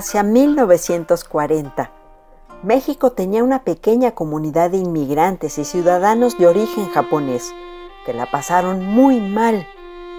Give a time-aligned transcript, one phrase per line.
[0.00, 1.90] Hacia 1940,
[2.62, 7.52] México tenía una pequeña comunidad de inmigrantes y ciudadanos de origen japonés
[8.06, 9.68] que la pasaron muy mal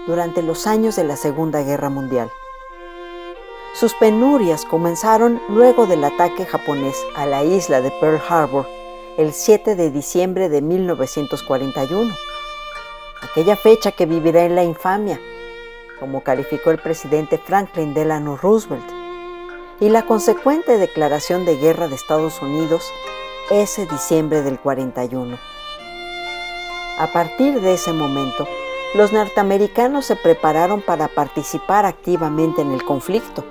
[0.06, 2.30] durante los años de la Segunda Guerra Mundial.
[3.74, 8.68] Sus penurias comenzaron luego del ataque japonés a la isla de Pearl Harbor
[9.18, 12.14] el 7 de diciembre de 1941,
[13.20, 15.20] aquella fecha que vivirá en la infamia,
[15.98, 19.01] como calificó el presidente Franklin Delano Roosevelt,
[19.82, 22.84] y la consecuente declaración de guerra de Estados Unidos
[23.50, 25.36] ese diciembre del 41.
[26.98, 28.46] A partir de ese momento,
[28.94, 33.44] los norteamericanos se prepararon para participar activamente en el conflicto.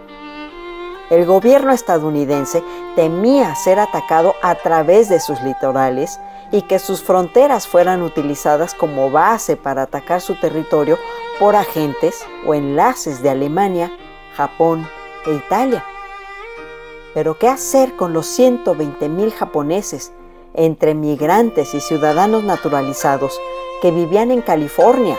[1.09, 2.63] El gobierno estadounidense
[2.95, 6.17] temía ser atacado a través de sus litorales
[6.53, 10.97] y que sus fronteras fueran utilizadas como base para atacar su territorio
[11.39, 13.91] por agentes o enlaces de Alemania,
[14.37, 14.87] Japón
[15.25, 15.83] e Italia.
[17.13, 20.11] Pero ¿qué hacer con los 120.000 japoneses
[20.53, 23.39] entre migrantes y ciudadanos naturalizados
[23.81, 25.17] que vivían en California.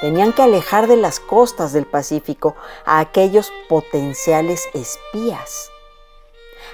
[0.00, 5.70] Tenían que alejar de las costas del Pacífico a aquellos potenciales espías.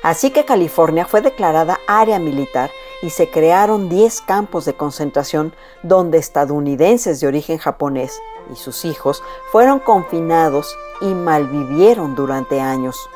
[0.02, 2.70] Así que California fue declarada área militar
[3.02, 8.20] y se crearon 10 campos de concentración donde estadounidenses de origen japonés
[8.52, 13.08] y sus hijos fueron confinados y malvivieron durante años.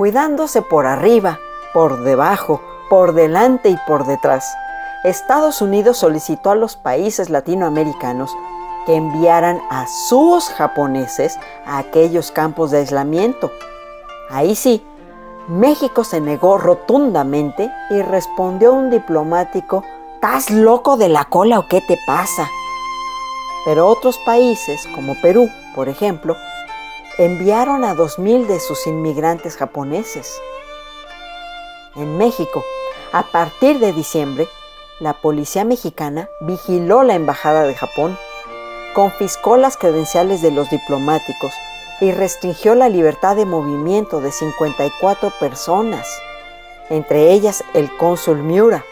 [0.00, 1.40] Cuidándose por arriba
[1.74, 4.50] por debajo, por delante y por detrás.
[5.04, 8.34] Estados Unidos solicitó a los países latinoamericanos
[8.86, 13.52] que enviaran a sus japoneses a aquellos campos de aislamiento.
[14.30, 14.82] Ahí sí,
[15.48, 19.84] México se negó rotundamente y respondió un diplomático,
[20.14, 22.48] ¿estás loco de la cola o qué te pasa?
[23.66, 26.36] Pero otros países, como Perú, por ejemplo,
[27.20, 30.40] enviaron a 2.000 de sus inmigrantes japoneses
[31.94, 32.64] en México.
[33.12, 34.48] A partir de diciembre,
[35.00, 38.16] la policía mexicana vigiló la Embajada de Japón,
[38.94, 41.52] confiscó las credenciales de los diplomáticos
[42.00, 46.08] y restringió la libertad de movimiento de 54 personas,
[46.88, 48.82] entre ellas el cónsul Miura.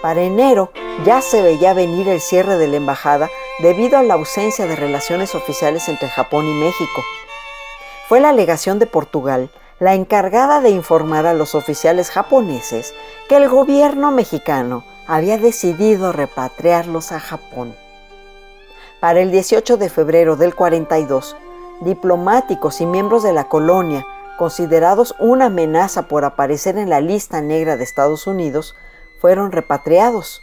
[0.00, 0.72] Para enero
[1.04, 3.28] ya se veía venir el cierre de la embajada
[3.62, 7.02] debido a la ausencia de relaciones oficiales entre Japón y México.
[8.08, 9.50] Fue la alegación de Portugal
[9.80, 12.94] la encargada de informar a los oficiales japoneses
[13.28, 17.74] que el gobierno mexicano había decidido repatriarlos a Japón.
[19.00, 21.34] Para el 18 de febrero del 42,
[21.80, 24.06] diplomáticos y miembros de la colonia,
[24.36, 28.76] considerados una amenaza por aparecer en la lista negra de Estados Unidos,
[29.18, 30.42] fueron repatriados.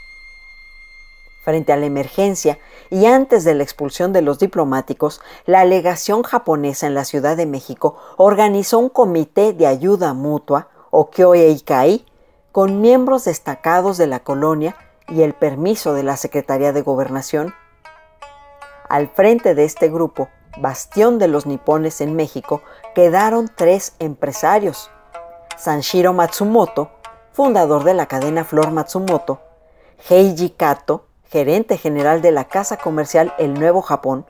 [1.48, 2.60] Frente a la emergencia
[2.90, 7.46] y antes de la expulsión de los diplomáticos, la legación japonesa en la Ciudad de
[7.46, 12.06] México organizó un comité de ayuda mutua, o Kyoeikai,
[12.52, 14.76] con miembros destacados de la colonia
[15.08, 17.56] y el permiso de la Secretaría de Gobernación.
[18.90, 22.62] Al frente de este grupo, bastión de los nipones en México,
[22.94, 24.92] quedaron tres empresarios.
[25.56, 26.92] Sanshiro Matsumoto,
[27.32, 29.40] fundador de la cadena Flor Matsumoto,
[30.10, 34.26] Heiji Kato, gerente general de la casa comercial El Nuevo Japón,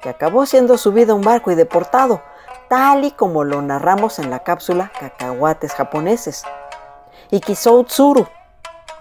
[0.00, 2.22] que acabó siendo subido a un barco y deportado,
[2.68, 6.44] tal y como lo narramos en la cápsula Cacahuates japoneses.
[7.30, 8.26] Y Kisou Tsuru,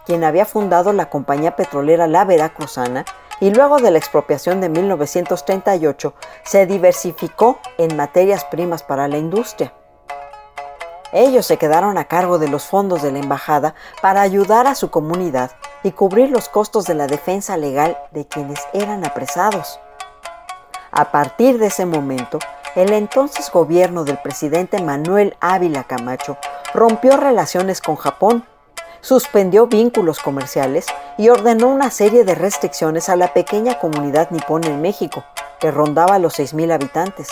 [0.05, 3.05] quien había fundado la compañía petrolera La Veracruzana
[3.39, 9.73] y luego de la expropiación de 1938 se diversificó en materias primas para la industria.
[11.19, 13.73] Ellos se quedaron a cargo de los fondos de la embajada
[14.03, 15.49] para ayudar a su comunidad
[15.81, 19.79] y cubrir los costos de la defensa legal de quienes eran apresados.
[20.91, 22.37] A partir de ese momento,
[22.75, 26.37] el entonces gobierno del presidente Manuel Ávila Camacho
[26.75, 28.45] rompió relaciones con Japón,
[29.01, 30.85] suspendió vínculos comerciales
[31.17, 35.23] y ordenó una serie de restricciones a la pequeña comunidad nipona en México,
[35.59, 37.29] que rondaba los 6.000 habitantes.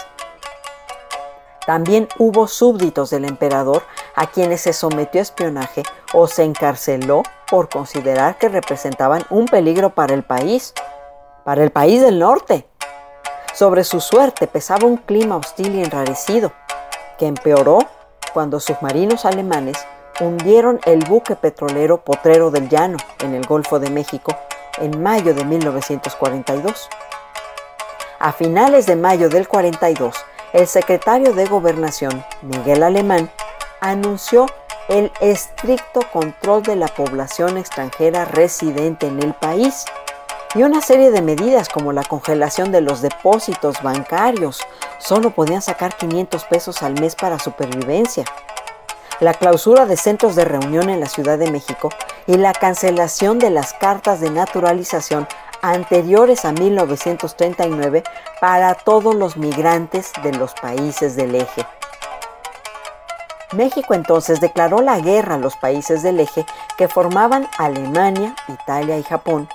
[1.65, 3.83] También hubo súbditos del emperador
[4.15, 5.83] a quienes se sometió a espionaje
[6.13, 10.73] o se encarceló por considerar que representaban un peligro para el país,
[11.44, 12.67] para el país del norte.
[13.53, 16.51] Sobre su suerte pesaba un clima hostil y enrarecido,
[17.17, 17.79] que empeoró
[18.33, 19.77] cuando submarinos alemanes
[20.19, 24.35] hundieron el buque petrolero Potrero del Llano en el Golfo de México
[24.77, 26.89] en mayo de 1942.
[28.19, 30.15] A finales de mayo del 42,
[30.56, 33.30] el secretario de Gobernación, Miguel Alemán,
[33.81, 34.46] anunció
[34.88, 39.84] el estricto control de la población extranjera residente en el país
[40.56, 44.62] y una serie de medidas como la congelación de los depósitos bancarios,
[44.98, 48.24] solo podían sacar 500 pesos al mes para supervivencia.
[49.19, 51.90] La clausura de centros de reunión en la Ciudad de México
[52.28, 55.28] y la cancelación de las cartas de naturalización
[55.71, 58.03] anteriores a 1939
[58.41, 61.65] para todos los migrantes de los países del eje.
[63.53, 66.45] México entonces declaró la guerra a los países del eje
[66.77, 69.47] que formaban Alemania, Italia y Japón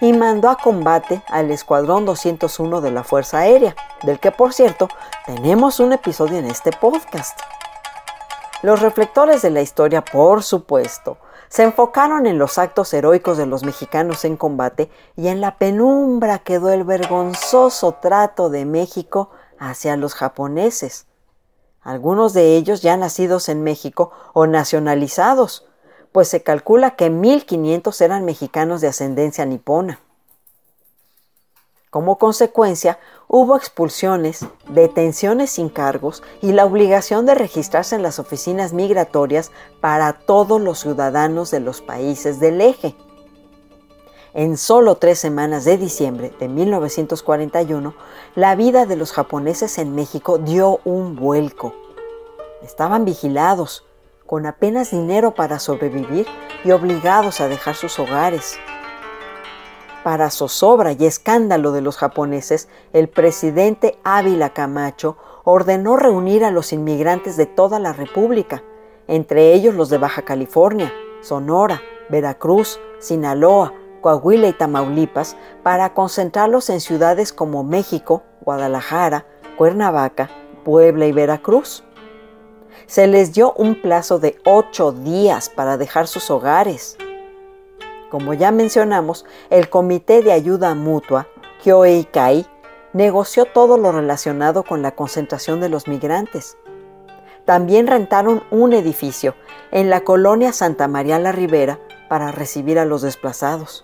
[0.00, 4.88] y mandó a combate al Escuadrón 201 de la Fuerza Aérea, del que por cierto
[5.26, 7.38] tenemos un episodio en este podcast.
[8.62, 11.18] Los reflectores de la historia, por supuesto,
[11.52, 16.38] se enfocaron en los actos heroicos de los mexicanos en combate y en la penumbra
[16.38, 21.06] quedó el vergonzoso trato de México hacia los japoneses
[21.82, 25.66] algunos de ellos ya nacidos en México o nacionalizados,
[26.12, 30.00] pues se calcula que 1.500 eran mexicanos de ascendencia nipona.
[31.90, 32.98] Como consecuencia,
[33.32, 40.12] hubo expulsiones, detenciones sin cargos y la obligación de registrarse en las oficinas migratorias para
[40.12, 42.94] todos los ciudadanos de los países del eje.
[44.34, 47.94] En solo tres semanas de diciembre de 1941,
[48.34, 51.74] la vida de los japoneses en México dio un vuelco.
[52.62, 53.86] Estaban vigilados,
[54.26, 56.26] con apenas dinero para sobrevivir
[56.64, 58.58] y obligados a dejar sus hogares.
[60.04, 66.72] Para zozobra y escándalo de los japoneses, el presidente Ávila Camacho ordenó reunir a los
[66.72, 68.64] inmigrantes de toda la República,
[69.06, 76.80] entre ellos los de Baja California, Sonora, Veracruz, Sinaloa, Coahuila y Tamaulipas para concentrarlos en
[76.80, 79.24] ciudades como México, Guadalajara,
[79.56, 80.30] Cuernavaca,
[80.64, 81.84] Puebla y Veracruz.
[82.86, 86.98] Se les dio un plazo de ocho días para dejar sus hogares.
[88.12, 91.28] Como ya mencionamos, el Comité de Ayuda Mutua,
[91.62, 92.46] Kyoeikai,
[92.92, 96.58] negoció todo lo relacionado con la concentración de los migrantes.
[97.46, 99.34] También rentaron un edificio
[99.70, 101.80] en la colonia Santa María la Ribera
[102.10, 103.82] para recibir a los desplazados.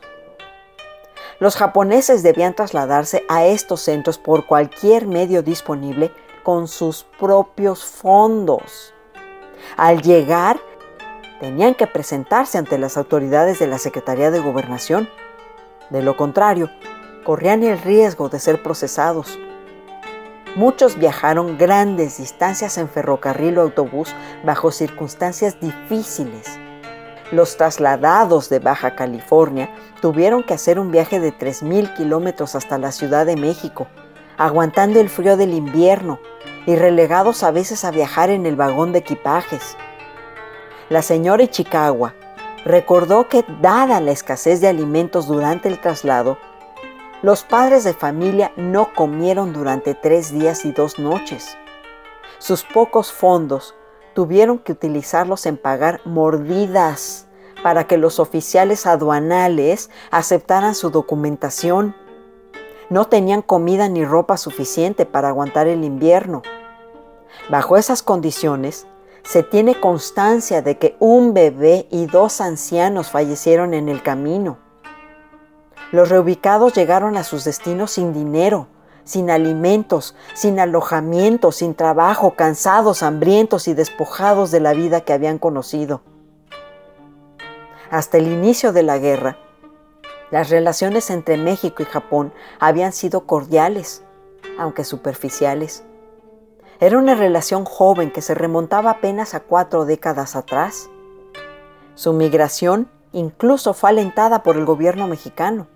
[1.41, 8.93] Los japoneses debían trasladarse a estos centros por cualquier medio disponible con sus propios fondos.
[9.79, 10.61] Al llegar,
[11.41, 15.09] tenían que presentarse ante las autoridades de la Secretaría de Gobernación.
[15.91, 16.71] De lo contrario,
[17.25, 19.39] corrían el riesgo de ser procesados.
[20.57, 24.15] Muchos viajaron grandes distancias en ferrocarril o autobús
[24.45, 26.59] bajo circunstancias difíciles
[27.31, 29.69] los trasladados de Baja California
[30.01, 33.87] tuvieron que hacer un viaje de 3.000 kilómetros hasta la Ciudad de México,
[34.39, 36.21] aguantando el frío del invierno
[36.67, 39.77] y relegados a veces a viajar en el vagón de equipajes.
[40.89, 42.15] La señora Ichikawa
[42.65, 46.39] recordó que, dada la escasez de alimentos durante el traslado,
[47.21, 51.59] los padres de familia no comieron durante tres días y dos noches.
[52.39, 53.75] Sus pocos fondos
[54.15, 57.27] tuvieron que utilizarlos en pagar mordidas
[57.63, 61.95] para que los oficiales aduanales aceptaran su documentación.
[62.89, 66.43] No tenían comida ni ropa suficiente para aguantar el invierno.
[67.51, 68.87] Bajo esas condiciones,
[69.29, 74.57] se tiene constancia de que un bebé y dos ancianos fallecieron en el camino.
[75.93, 78.69] Los reubicados llegaron a sus destinos sin dinero,
[79.05, 85.37] sin alimentos, sin alojamiento, sin trabajo, cansados, hambrientos y despojados de la vida que habían
[85.37, 86.01] conocido.
[87.91, 89.37] Hasta el inicio de la guerra,
[90.31, 94.03] las relaciones entre México y Japón habían sido cordiales,
[94.59, 95.85] aunque superficiales.
[96.81, 100.89] Era una relación joven que se remontaba apenas a cuatro décadas atrás.
[101.97, 105.67] Su migración incluso fue alentada por el gobierno mexicano.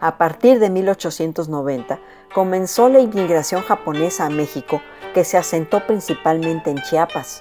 [0.00, 2.00] A partir de 1890,
[2.34, 4.82] comenzó la inmigración japonesa a México,
[5.14, 7.40] que se asentó principalmente en Chiapas.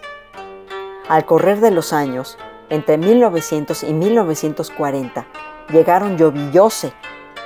[1.10, 2.38] Al correr de los años,
[2.70, 5.26] entre 1900 y 1940,
[5.70, 6.94] llegaron yobiyose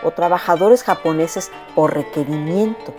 [0.04, 2.94] o trabajadores japoneses por requerimiento.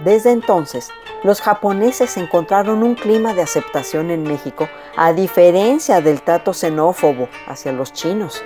[0.00, 0.90] Desde entonces,
[1.22, 7.72] los japoneses encontraron un clima de aceptación en México a diferencia del trato xenófobo hacia
[7.72, 8.42] los chinos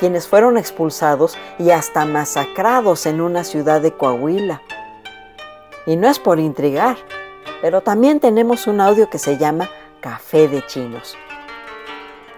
[0.00, 4.62] quienes fueron expulsados y hasta masacrados en una ciudad de Coahuila.
[5.84, 6.96] Y no es por intrigar,
[7.60, 9.68] pero también tenemos un audio que se llama
[10.00, 11.16] Café de Chinos.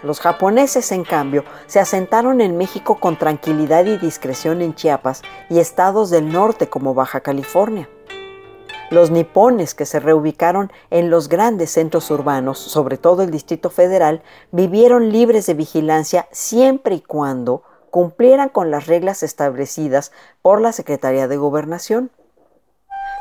[0.03, 5.61] Los japoneses, en cambio, se asentaron en México con tranquilidad y discreción en Chiapas y
[5.61, 7.89] estados del norte como Baja California.
[8.93, 14.23] Los nipones que se reubicaron en los grandes centros urbanos, sobre todo el Distrito Federal,
[14.51, 21.27] vivieron libres de vigilancia siempre y cuando cumplieran con las reglas establecidas por la Secretaría
[21.27, 22.11] de Gobernación.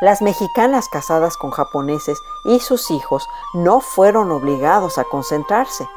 [0.01, 5.87] Las mexicanas casadas con japoneses y sus hijos no fueron obligados a concentrarse.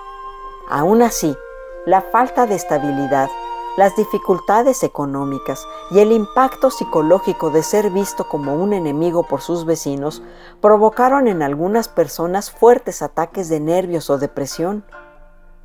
[0.71, 1.37] Aún así,
[1.85, 3.28] la falta de estabilidad,
[3.76, 9.64] las dificultades económicas y el impacto psicológico de ser visto como un enemigo por sus
[9.64, 10.23] vecinos
[10.61, 14.85] provocaron en algunas personas fuertes ataques de nervios o depresión,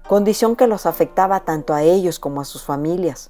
[0.08, 3.30] condición que los afectaba tanto a ellos como a sus familias.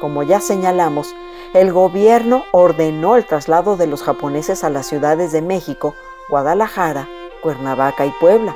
[0.00, 1.14] Como ya señalamos,
[1.54, 5.94] el gobierno ordenó el traslado de los japoneses a las ciudades de México,
[6.28, 7.08] Guadalajara,
[7.42, 8.54] Cuernavaca y Puebla.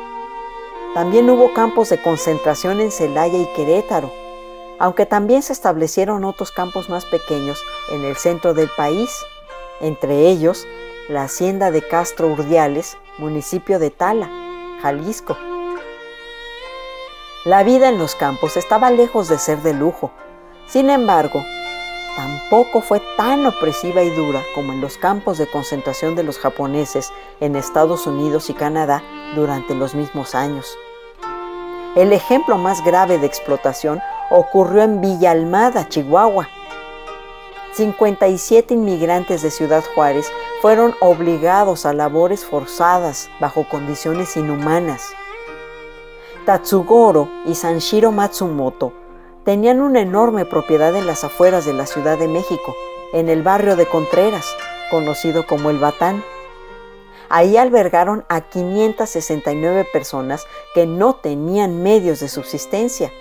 [0.94, 4.10] También hubo campos de concentración en Celaya y Querétaro,
[4.80, 9.10] aunque también se establecieron otros campos más pequeños en el centro del país,
[9.80, 10.66] entre ellos
[11.08, 14.30] la hacienda de Castro Urdiales, municipio de Tala,
[14.80, 15.36] Jalisco.
[17.44, 20.12] La vida en los campos estaba lejos de ser de lujo.
[20.66, 21.42] Sin embargo,
[22.16, 27.12] tampoco fue tan opresiva y dura como en los campos de concentración de los japoneses
[27.40, 29.02] en Estados Unidos y Canadá
[29.34, 30.74] durante los mismos años.
[31.96, 36.48] El ejemplo más grave de explotación ocurrió en Villa Almada, Chihuahua.
[37.72, 40.30] 57 inmigrantes de Ciudad Juárez
[40.62, 45.12] fueron obligados a labores forzadas bajo condiciones inhumanas.
[46.46, 48.92] Tatsugoro y Sanshiro Matsumoto
[49.44, 52.76] tenían una enorme propiedad en las afueras de la Ciudad de México,
[53.12, 54.46] en el barrio de Contreras,
[54.92, 56.22] conocido como El Batán.
[57.30, 63.12] Ahí albergaron a 569 personas que no tenían medios de subsistencia,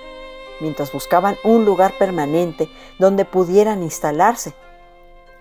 [0.59, 4.55] mientras buscaban un lugar permanente donde pudieran instalarse,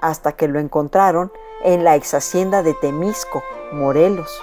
[0.01, 1.33] hasta que lo encontraron
[1.65, 4.39] en la ex hacienda de Temisco, Morelos.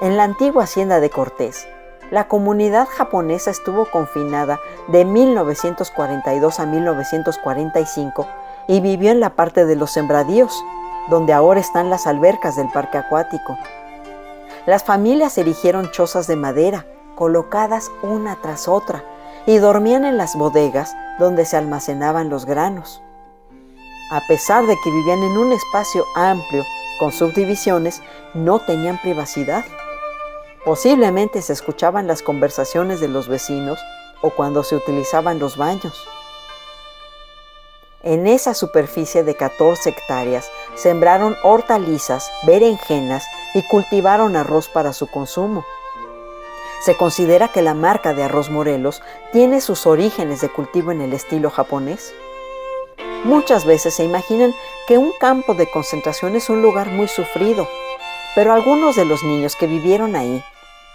[0.00, 1.68] En la antigua hacienda de Cortés,
[2.10, 4.58] la comunidad japonesa estuvo confinada
[4.88, 8.26] de 1942 a 1945
[8.66, 10.52] y vivió en la parte de los sembradíos,
[11.08, 13.58] donde ahora están las albercas del parque acuático.
[14.66, 19.04] Las familias erigieron chozas de madera, colocadas una tras otra,
[19.46, 23.02] y dormían en las bodegas donde se almacenaban los granos.
[24.10, 26.64] A pesar de que vivían en un espacio amplio
[26.98, 28.02] con subdivisiones,
[28.34, 29.64] no tenían privacidad.
[30.64, 33.80] Posiblemente se escuchaban las conversaciones de los vecinos
[34.20, 36.06] o cuando se utilizaban los baños.
[38.02, 45.64] En esa superficie de 14 hectáreas sembraron hortalizas, berenjenas y cultivaron arroz para su consumo.
[46.84, 51.12] Se considera que la marca de Arroz Morelos tiene sus orígenes de cultivo en el
[51.12, 52.12] estilo japonés.
[53.24, 54.52] Muchas veces se imaginan
[54.88, 57.68] que un campo de concentración es un lugar muy sufrido,
[58.34, 60.42] pero algunos de los niños que vivieron ahí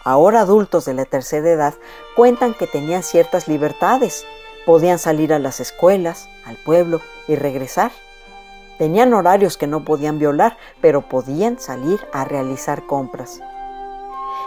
[0.07, 1.73] ahora adultos de la tercera edad,
[2.15, 4.25] cuentan que tenían ciertas libertades.
[4.65, 7.91] Podían salir a las escuelas, al pueblo y regresar.
[8.77, 13.39] Tenían horarios que no podían violar, pero podían salir a realizar compras.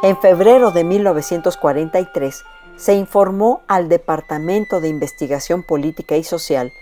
[0.02, 2.44] En febrero de 1943
[2.76, 6.72] se informó al Departamento de Investigación Política y Social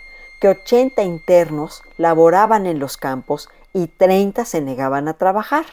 [0.41, 5.65] que 80 internos laboraban en los campos y 30 se negaban a trabajar.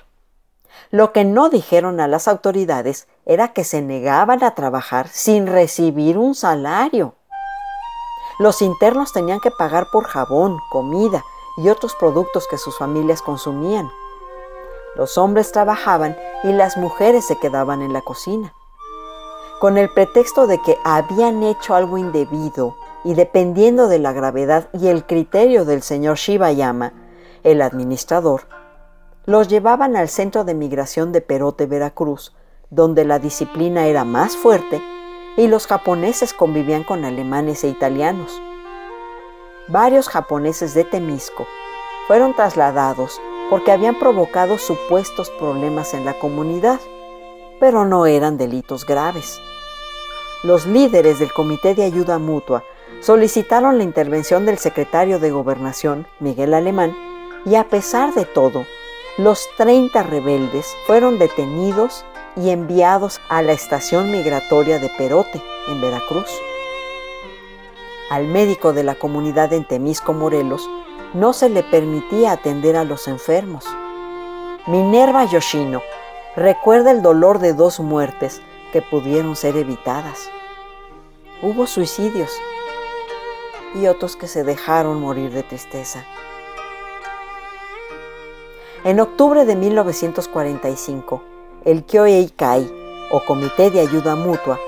[0.91, 6.17] Lo que no dijeron a las autoridades era que se negaban a trabajar sin recibir
[6.17, 7.15] un salario.
[8.37, 11.23] Los internos tenían que pagar por jabón, comida
[11.57, 13.89] y otros productos que sus familias consumían.
[14.95, 18.53] Los hombres trabajaban y las mujeres se quedaban en la cocina.
[19.61, 22.75] Con el pretexto de que habían hecho algo indebido
[23.05, 26.91] y dependiendo de la gravedad y el criterio del señor Shibayama,
[27.43, 28.47] el administrador,
[29.25, 32.35] los llevaban al centro de migración de Perote, Veracruz,
[32.69, 34.81] donde la disciplina era más fuerte
[35.37, 38.41] y los japoneses convivían con alemanes e italianos.
[39.67, 41.47] Varios japoneses de Temisco
[42.07, 46.79] fueron trasladados porque habían provocado supuestos problemas en la comunidad,
[47.59, 49.39] pero no eran delitos graves.
[50.43, 52.63] Los líderes del Comité de Ayuda Mutua
[53.01, 56.95] solicitaron la intervención del secretario de Gobernación, Miguel Alemán,
[57.45, 58.65] y a pesar de todo,
[59.17, 66.29] los 30 rebeldes fueron detenidos y enviados a la estación migratoria de Perote, en Veracruz.
[68.09, 70.69] Al médico de la comunidad en Temisco, Morelos,
[71.13, 73.65] no se le permitía atender a los enfermos.
[74.67, 75.81] Minerva Yoshino
[76.35, 78.41] recuerda el dolor de dos muertes
[78.73, 80.29] que pudieron ser evitadas.
[81.41, 82.31] Hubo suicidios
[83.75, 86.03] y otros que se dejaron morir de tristeza.
[88.83, 91.21] En octubre de 1945,
[91.65, 92.71] el Kyoei Kai,
[93.11, 94.59] o Comité de Ayuda Mutua,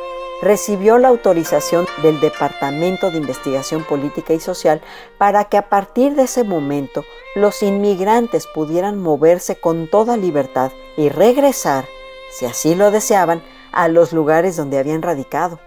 [0.42, 4.82] recibió la autorización del Departamento de Investigación Política y Social
[5.18, 7.04] para que a partir de ese momento
[7.36, 11.86] los inmigrantes pudieran moverse con toda libertad y regresar,
[12.32, 15.60] si así lo deseaban, a los lugares donde habían radicado.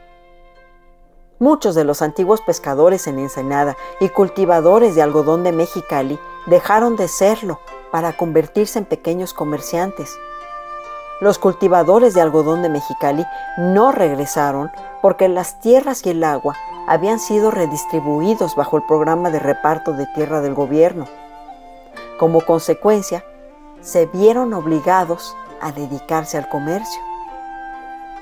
[1.38, 7.08] Muchos de los antiguos pescadores en Ensenada y cultivadores de algodón de Mexicali dejaron de
[7.08, 7.60] serlo
[7.90, 10.18] para convertirse en pequeños comerciantes.
[11.20, 13.26] Los cultivadores de algodón de Mexicali
[13.58, 14.70] no regresaron
[15.02, 20.06] porque las tierras y el agua habían sido redistribuidos bajo el programa de reparto de
[20.06, 21.06] tierra del gobierno.
[22.18, 23.22] Como consecuencia,
[23.82, 27.00] se vieron obligados a dedicarse al comercio.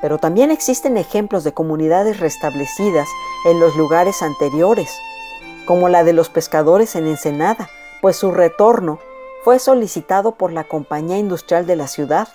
[0.00, 3.08] Pero también existen ejemplos de comunidades restablecidas
[3.46, 4.92] en los lugares anteriores,
[5.66, 7.68] como la de los pescadores en Ensenada,
[8.00, 8.98] pues su retorno
[9.44, 12.28] fue solicitado por la Compañía Industrial de la ciudad,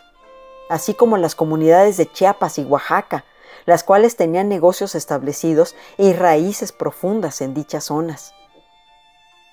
[0.70, 3.26] así como las comunidades de Chiapas y Oaxaca,
[3.66, 8.34] las cuales tenían negocios establecidos y raíces profundas en dichas zonas.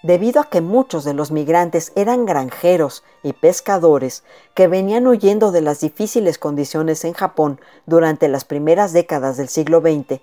[0.03, 4.25] Debido a que muchos de los migrantes eran granjeros y pescadores
[4.55, 9.81] que venían huyendo de las difíciles condiciones en Japón durante las primeras décadas del siglo
[9.81, 10.23] XX,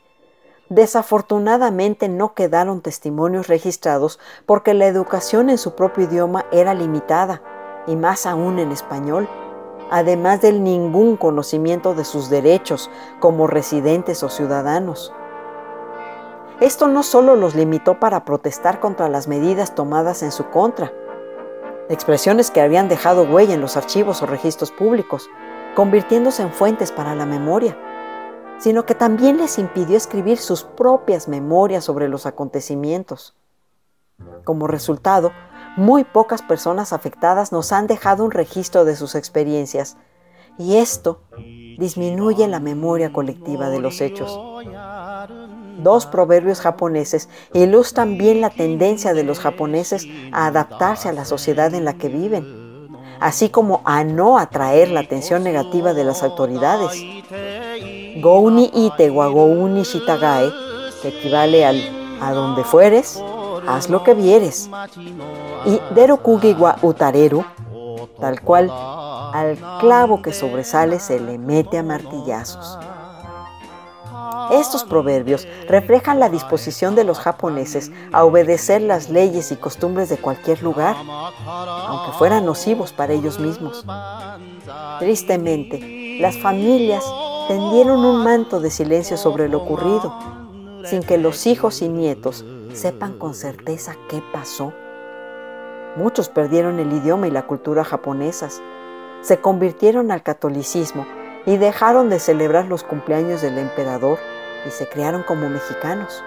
[0.70, 7.44] desafortunadamente no quedaron testimonios registrados porque la educación en su propio idioma era limitada,
[7.86, 9.30] y más aún en español,
[9.90, 12.90] además del ningún conocimiento de sus derechos
[13.20, 15.14] como residentes o ciudadanos.
[16.60, 20.92] Esto no solo los limitó para protestar contra las medidas tomadas en su contra,
[21.90, 25.30] expresiones que habían dejado huella en los archivos o registros públicos,
[25.76, 27.78] convirtiéndose en fuentes para la memoria,
[28.58, 33.36] sino que también les impidió escribir sus propias memorias sobre los acontecimientos.
[34.44, 35.32] Como resultado,
[35.78, 39.96] muy pocas personas afectadas nos han dejado un registro de sus experiencias,
[40.60, 41.22] y esto
[41.78, 44.38] disminuye la memoria colectiva de los hechos
[45.78, 51.74] dos proverbios japoneses ilustran bien la tendencia de los japoneses a adaptarse a la sociedad
[51.74, 56.92] en la que viven, así como a no atraer la atención negativa de las autoridades.
[58.22, 60.52] Gouni ite wa gouni shitagae,
[61.02, 61.82] que equivale al
[62.20, 63.24] a donde fueres,
[63.68, 64.70] haz lo que vieres.
[65.66, 67.44] Y derokugi wa utareru,
[68.20, 68.72] tal cual,
[69.34, 72.80] al clavo que sobresale se le mete a martillazos.
[74.52, 80.18] Estos proverbios reflejan la disposición de los japoneses a obedecer las leyes y costumbres de
[80.18, 80.96] cualquier lugar,
[81.46, 83.86] aunque fueran nocivos para ellos mismos.
[85.00, 87.04] Tristemente, las familias
[87.48, 90.14] tendieron un manto de silencio sobre lo ocurrido,
[90.88, 94.74] sin que los hijos y nietos sepan con certeza qué pasó.
[95.96, 98.62] Muchos perdieron el idioma y la cultura japonesas,
[99.22, 101.06] se convirtieron al catolicismo
[101.46, 104.20] y dejaron de celebrar los cumpleaños del emperador
[104.66, 106.24] y se crearon como mexicanos,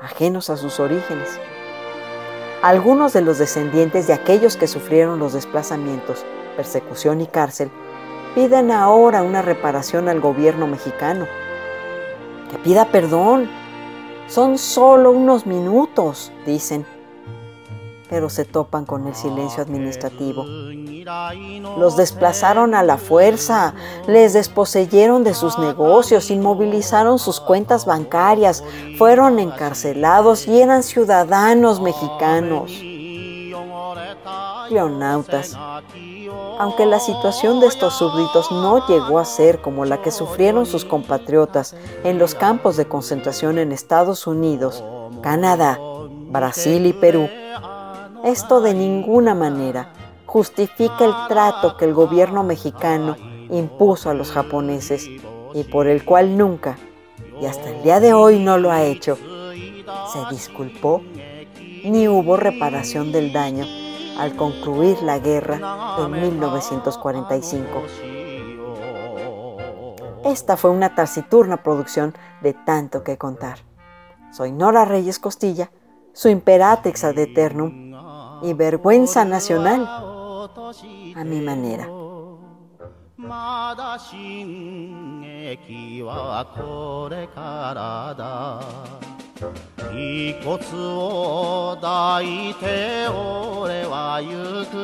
[0.00, 1.38] ajenos a sus orígenes.
[2.62, 6.24] Algunos de los descendientes de aquellos que sufrieron los desplazamientos,
[6.56, 7.70] persecución y cárcel
[8.34, 11.26] piden ahora una reparación al gobierno mexicano.
[12.50, 13.61] Que pida perdón.
[14.32, 16.86] Son solo unos minutos, dicen,
[18.08, 20.46] pero se topan con el silencio administrativo.
[21.76, 23.74] Los desplazaron a la fuerza,
[24.06, 28.64] les desposeyeron de sus negocios, inmovilizaron sus cuentas bancarias,
[28.96, 32.72] fueron encarcelados y eran ciudadanos mexicanos.
[34.70, 35.58] Leonautas,
[36.62, 40.84] aunque la situación de estos súbditos no llegó a ser como la que sufrieron sus
[40.84, 44.84] compatriotas en los campos de concentración en Estados Unidos,
[45.22, 45.80] Canadá,
[46.28, 47.28] Brasil y Perú,
[48.22, 49.92] esto de ninguna manera
[50.24, 53.16] justifica el trato que el gobierno mexicano
[53.50, 55.08] impuso a los japoneses
[55.54, 56.78] y por el cual nunca,
[57.40, 59.18] y hasta el día de hoy no lo ha hecho,
[60.12, 61.02] se disculpó
[61.82, 63.81] ni hubo reparación del daño
[64.17, 67.83] al concluir la guerra en 1945.
[70.25, 73.59] Esta fue una taciturna producción de tanto que contar.
[74.31, 75.71] Soy Nora Reyes Costilla,
[76.13, 77.87] su imperatrix ad eternum,
[78.43, 79.85] y vergüenza nacional
[81.15, 81.87] a mi manera.
[83.19, 88.61] まだ進撃はこれからだ
[89.93, 94.75] 遺骨を抱いて俺は行く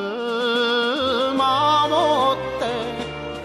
[1.38, 2.64] 守って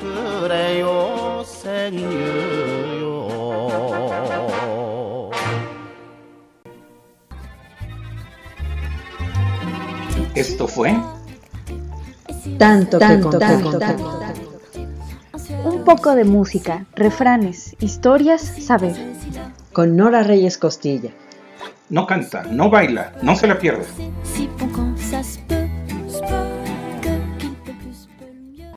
[0.01, 3.09] くれよ戦友よ
[10.35, 10.95] Esto fue
[12.59, 14.21] tanto, tanto, tanto, tanto.
[15.65, 18.95] Un poco de música, refranes, historias, saber.
[19.73, 21.11] Con Nora Reyes Costilla.
[21.90, 23.86] No canta, no baila, no se la pierda.